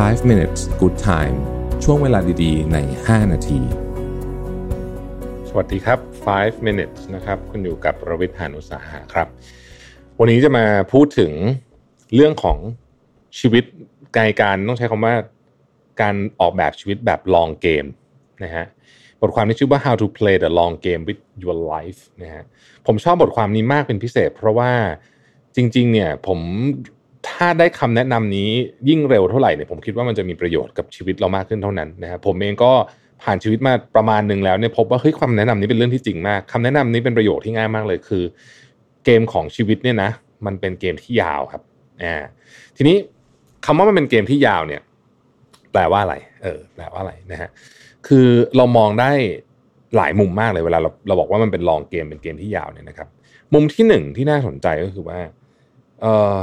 [0.00, 1.36] 5 minutes good time
[1.84, 3.60] ช่วงเวลาดีๆ ใน 5 นาที
[5.48, 5.98] สวัสดีครับ
[6.32, 9.28] 5 minutes นะครับ คุณอยู่กับระวิทยานุสาหะครับ
[10.18, 11.32] วันนี้จะมาพูดถึง
[12.14, 12.58] เรื่องของ
[13.38, 13.64] ชีวิต
[14.16, 15.14] กายการต้องใช้คำว่า
[16.00, 17.88] การออกแบบชีวิตแบบ long game
[18.44, 18.64] นะฮะ
[19.20, 22.44] บทความที่ชื่อว่า how to play the long game with your life นะฮะ
[22.86, 24.72] ผมชอบบทความนี้มากเป็นพิเศษ เพราะว่า
[25.56, 26.38] จริง ๆ เนี่ยผม
[27.28, 28.50] ถ้าได้คำแนะนำนี้
[28.88, 32.72] ยิ่งเร็วเท่าไหร่เนี่ยผมคิดว่ามันจะมีประโยชน์กับชีวิตเรามากขึ้นเท่านั้นนะครับผมเองก็
[33.22, 38.24] ผ่านชีวิตมาประมาณหนึ่งแล้วเนี่ยพบว่าเฮ้ยคำแนะนำนี้เป็นเรื่องที่จริงมากคำแนะนำนี้เป็นประโยชน์ที่ง่ายมากเลยคือ
[39.04, 40.10] เกมของชีวิตเนี่ยนะ
[40.46, 41.62] มันเป็นเกมที่ยาวครับ
[42.02, 42.16] อ่า
[42.76, 42.96] ทีนี้
[43.66, 44.80] คำว่ามันเป็นเกมที่ยาวเนี่ย
[45.72, 47.50] แปลว่าอะไร เออ แปลว่าอะไรนะฮะ
[48.06, 49.10] คือเรามองได้
[49.96, 53.08] หลายมุมมากเลยเวลาเราเราบอกว่ามันเป็นลองเกมเป็นเกมที่ยาวเนี่ยนะครับ
[53.54, 55.18] มุมที่หนึ่งที่น่าสนใจก็คือว่า
[56.02, 56.36] เออ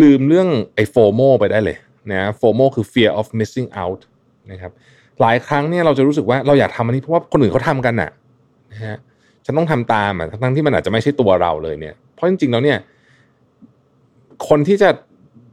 [0.00, 1.76] ลืมเรื่องไอ้โฟโมไปได้เลย
[2.12, 4.00] นะโฟโมคือ fear of missing out
[4.50, 4.72] นะครับ
[5.20, 8.10] หลายครั้งเนี่ยเราจะรู้สึกว่าเราอยากทำอันนี้เพราะว่าคนอื่นเขาทำกันน่ะ
[8.72, 8.96] นะฮะ
[9.44, 12.78] ฉันต้องทำตามอะทั้งที่มันอาจจะไม่ใช่ตัวเราเลยเนี่ยเพราะจริงๆแล้วเนี่ย
[14.48, 14.90] คนที่จะ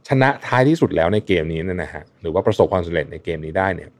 [0.08, 3.90] ชนะท้ายที่สุดแล้วในเกมนี้เนี่ยนะฮะหรือว่าประสบความสำเร็จในเกมนี้ได้เนี่ย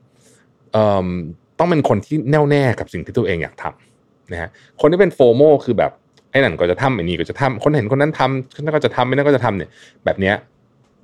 [1.59, 4.49] ต้องเป็นคนที่แน่วแน่กับสิ่งที่ตัวเองอยากทำนะฮะ
[4.81, 5.93] คนที่เป็นโฟโมคือแบบ
[6.33, 9.71] ไอ้นั่นก็จะทำไอ้นี่ก็จะทำคนเห็นคนนั้นทำคนนั้นก็จะทำไม่นั่นก็จะทำเนี่ย
[10.05, 10.35] แบบเนี้ย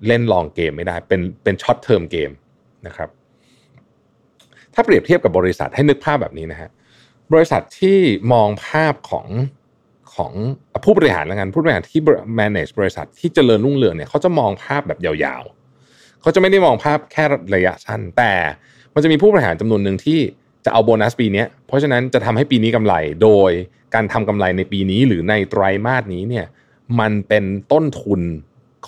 [0.06, 2.30] เล่นลองเกมไม่ได้ เป็นเป็นช็อตเทอมเกม
[2.86, 3.08] นะครับ
[4.74, 6.70] ถ้าเปรียบเทียบกับบริษัทให้นึกภาพแบบนี้นะฮะ
[7.32, 7.98] บริษัทที่
[8.32, 9.26] มองภาพของ
[10.14, 10.32] ของ
[10.84, 12.00] ผู้บริหารแล้วกันผู้บริหารที่
[12.40, 18.32] manage บริษัทที่เจริญรุ่งเรืองเนี่ยเขาจะมองภาพแบบยาวๆเขาจะไม่ได้มองภาพแค่ระยะสั้นแต่
[18.94, 20.20] มันจะมีผู้บริหารจำนวนหนึ่งที่
[20.64, 23.50] จะเอาโบนัสปีนี้เพราะฉะนั้นจะทำให้ปีนี้กำไร โดย
[23.94, 26.46] การทำกำไรในปีนี้หรือในไตรามาสนี้เนี่ย
[27.00, 28.20] มันเป็นต้นทุน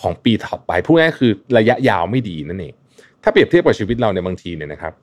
[0.00, 2.74] ของปีถัดไปพูดง่ายคือระยะยาวไม่ดีนั่นเอง
[3.22, 4.94] ถ้าเปรียบเทียบกับชีวิตเราในบางทีเนี่ยนะครับ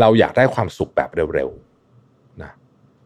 [0.00, 2.52] เราอยากได้ความสุขแบบเร็วๆนะ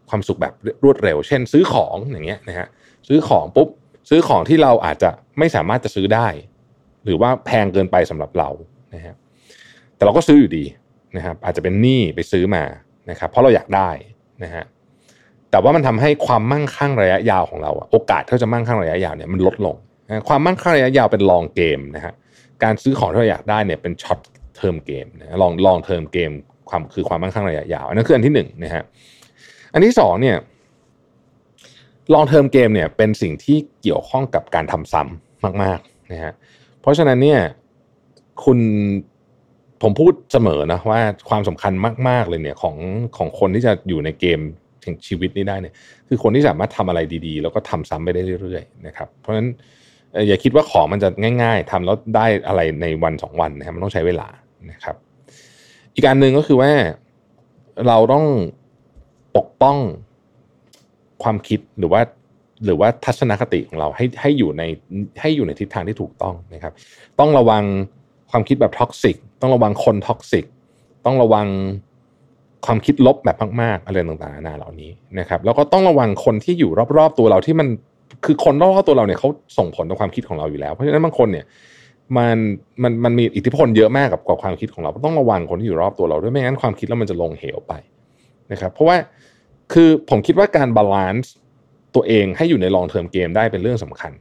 [0.09, 0.53] ความสุขแบบ
[0.83, 2.67] รวดเร็ว เช่น ซื้อของอย่างเงี้ยนะฮะ
[3.07, 3.67] ซื้อของปุ๊บ
[4.09, 5.09] ซื้อของที่เราอาจจะ
[5.39, 6.27] ไม่สามารถจะซื้อได้
[7.03, 8.49] หรือว่าแพงเกินไปสำหรับเรา
[8.95, 9.15] นะฮะ
[9.95, 10.65] แต่เราก็ซื้ออยู่ดี
[11.17, 12.63] นะครับอาจจะเป็นหนี้ไปซื้อมา
[13.09, 13.89] นะครับเพราะเราอยากได้
[14.43, 14.63] นะฮะ
[15.51, 19.75] แต่ว่ามันทำให้ความมั่งคั่งระยะยาวของเราโอกาสที่จะมั่งคั่งระยะยาวเนี่ยมันลดลง
[20.27, 22.13] ความมั่งคั่งระยะยาวเป็น long game นะฮะ
[22.63, 24.19] การซื้อของที่เราอยากได้เนี่ยเป็น short
[24.57, 26.31] term game นะ long long term game
[26.69, 28.83] ความคือความมั่งคั่งระยะยาว อันนั้นคืออันที่หนึ่งนะฮะ
[29.73, 30.37] อันที่สองเนี่ย
[32.13, 36.33] ลองเทอมเกมเนี่ยเป็นสิ่งที่เกี่ยวข้องกับการทำซ้ำมากๆนะฮะ
[36.81, 37.41] เพราะฉะนั้นเนี่ย
[38.43, 38.59] คุณ
[39.83, 40.99] ผมพูดเสมอนะว่า
[41.29, 41.73] ความสำคัญ
[42.09, 42.75] มาก ๆเลยเนี่ยของ
[43.17, 44.39] ของคนที่จะอยู่ในเกม
[44.83, 45.73] ถึงชีวิตนี้ได้เนี่ย
[46.07, 49.47] คือคนที่สามารถทำอะไรดีๆ แล้วก็ทำซ้ำไปได้เรื่อยๆนะครับเพราะฉะนั้น
[50.27, 51.09] อย่าคิดว่าของมันจะ
[51.41, 54.27] ง่าย ๆทำแล้วได้อะไรในวันสองวันนะครับมันต้องใช้เวลา
[54.71, 54.95] นะครับ
[55.93, 56.71] อีกการหนึ่งก็คือว่า
[57.87, 58.25] เราต้อง
[59.37, 59.77] ปกป้อง
[61.23, 62.01] ความคิดหรือว่า
[62.65, 64.63] หรือว่าทัศนคติของเราให้ให้อยู่ใน
[65.21, 66.73] ให้อยู่ในทิศทางที่ถูกต้องนะครับ
[67.19, 67.63] ต้องระวัง
[68.33, 70.45] ความคิดแบบ toxic ต้องระวังคน toxic
[71.05, 71.47] ต้องระวัง
[72.65, 77.67] ความคิดลบแบบมากๆอะไรต่างๆนานาเหล่านี้นะครับ แล้วก็ต้องระวังคนที่อยู่รอบๆตัวเราที่มัน
[78.25, 81.45] คือคนรอบๆตัวเราเนี่ยเขาส่งผลต่อความคิดของเราอยู่แล้วเพราะฉะนั้นบางคนเนี่ย
[82.17, 82.37] มัน
[82.83, 87.73] มันมันมีอิทธิพลเยอะมากกับกับความคิดของเราต้องระวังคนที่อยู่รอบตัวเราด้วยไม่งั้นความคิดแล้วมันจะลงเหวไป
[88.51, 88.97] นะครับ เพราะว่า
[89.73, 91.33] คือผมคิดว่าการ balance
[91.95, 94.11] ตัวเองให้อยู่ใน long term game ได้เป็นเรื่องสำคัญ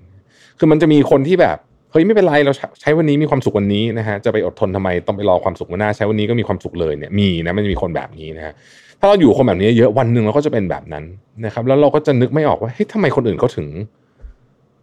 [0.58, 1.58] คือมันจะมีคนที่แบบ
[1.92, 8.54] เฮ้ยไม่เป็นไรเราใช้วันนี้มีความสุขวันนี้นะฮะจะไปอดทนทำไมต้องไปรอความสุขวันหน้าใช้วันนี้ก็มีความสุขเลยเนี่ยมีนะมันจะมีคนแบบนี้นะฮะ
[9.00, 11.04] ถ้าเราอยู่คนแบบนี้เยอะวันหนึ่งเราก็จะเป็นแบบนั้น
[11.44, 13.68] นะครับแล้วเราก็จะนึกไม่ออกว่าเฮ้ยทำไมคนอื่นเขาถึง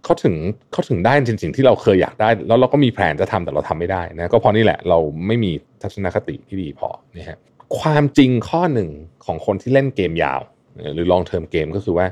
[0.03, 0.35] เขาถึง
[0.71, 7.37] เขาถึงได้จริงสิ่งที่เราเคยอยากได้ แล้วเราก็มีแผนจะทำแต่เราทำไม่ได้นะก็เพราะนี่แหละเราไม่มีทัศนคติที่ดีพอนะฮะ
[7.79, 8.89] ความจริงข้อหนึ่ง
[9.25, 10.41] ของคนที่เล่นเกมยาว
[10.95, 12.07] หรือลองเทอมเกมก็คือว่า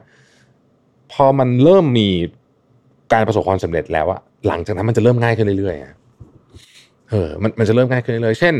[1.13, 2.09] พอมันเริ่มมี
[3.13, 8.55] การประสบความสำเร็จแล้วอะหลังจากนั้นมันจะเริ่มง่ายขึ้นเรื่อยๆเออมันมันจะเริ่มง่ายขึ้นเรื่อยๆเช่น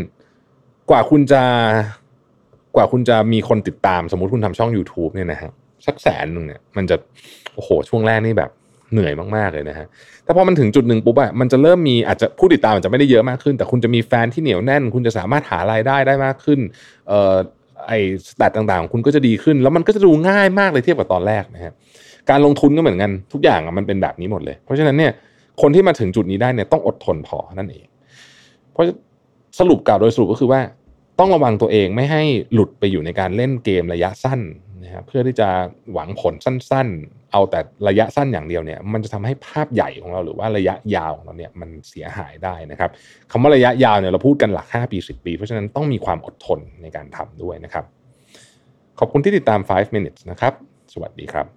[0.89, 1.43] กว่าคุณจะ
[2.75, 5.51] กว่าคุณจะมีคนติดตามสมมติคุณทำช่อง YouTube เนี่ยนะฮะ
[5.85, 6.95] สักแสนหนึ่งเนี่ยมันจะ
[7.55, 8.51] โอ้โหช่วงแรกนี่แบบ
[8.93, 9.87] เหนื่อยมากๆเลยนะฮะ
[10.23, 16.59] แต่พอมันถึงจุดหนึ่งปุ๊บอะมันจะเริ่มมีอาจจะผู้ติดตามอาจจะไม่ได้เยอะมากขึ้น แต่คุณจะมีแฟนที่เหนียวแน่น คุณจะสามารถหารายได้ได้มากขึ้น
[17.07, 17.35] เอ่อ
[17.87, 17.99] ไอ้
[18.29, 21.73] สแตทต่างๆ คุณก็จะดีขึ้น แล้วมันก็จะดูง่ายมากเลยเทียบกับตอนแรกนะฮะ
[22.29, 25.11] การลงทุนก็เหมือนกันทุกอย่างมันเป็นแบบนี้หมดเลย เพราะฉะนั้นเนี่ย
[25.61, 27.85] คนที่มาถึงจุดนี้ได้เนี่ยต้องอดทนพอนั่นเอง
[28.71, 28.85] เพราะ
[29.59, 30.61] สรุปกล่าวโดยสรุปก็คือว่า
[31.19, 34.41] ต้องระวังตัวเองไม่ให้หลุดไปอยู่ในการเล่นเกมระยะสั้น
[34.83, 35.49] นะครับเพื่อที่จะ
[35.93, 42.89] หวังผลสั้นๆ เอาแต่ระยะสั้นอย่างเดียวเนี่ยมันจะทำให้ภาพใหญ่ของเราหรือว่าระยะยาวของเราเนี่ยมันเสียหายได้นะครับ
[43.31, 47.85] คำว่าระยะยาวเนี่ยเราพูดกันหลัก 5 ปี 10 ปี เพราะฉะนั้นต้องมีความอดทนในการทำด้วยนะครับ
[48.99, 50.53] ขอบคุณที่ติดตาม 5 minutes นะครับ
[50.93, 51.56] สวัสดีครับ